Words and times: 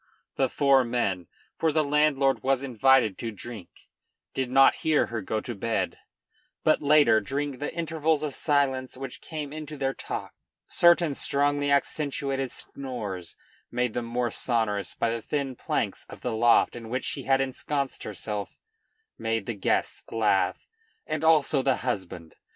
The 0.35 0.49
four 0.49 0.83
men, 0.83 1.27
for 1.59 1.71
the 1.71 1.83
landlord 1.83 2.41
was 2.41 2.63
invited 2.63 3.19
to 3.19 3.29
drink, 3.29 3.69
did 4.33 4.49
not 4.49 4.77
hear 4.77 5.05
her 5.13 5.21
go 5.21 5.39
to 5.41 5.53
bed, 5.53 5.99
but 6.63 6.81
later, 6.81 7.21
during 7.21 7.59
the 7.59 7.71
intervals 7.71 8.23
of 8.23 8.33
silence 8.33 8.97
which 8.97 9.21
came 9.21 9.53
into 9.53 9.77
their 9.77 9.93
talk, 9.93 10.33
certain 10.67 11.13
strongly 11.13 11.71
accentuated 11.71 12.51
snores, 12.51 13.37
made 13.69 13.93
the 13.93 14.01
more 14.01 14.31
sonorous 14.31 14.95
by 14.95 15.11
the 15.11 15.21
thin 15.21 15.55
planks 15.55 16.07
of 16.09 16.21
the 16.21 16.33
loft 16.35 16.75
in 16.75 16.89
which 16.89 17.05
she 17.05 17.25
had 17.25 17.39
ensconced 17.39 18.01
herself, 18.01 18.57
made 19.19 19.45
the 19.45 19.53
guests 19.53 20.03
laugh 20.11 20.67
and 21.05 21.23
also 21.23 21.61
the 21.61 21.75
husband. 21.85 22.33